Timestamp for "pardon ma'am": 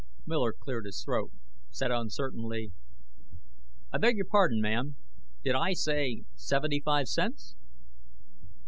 4.25-4.95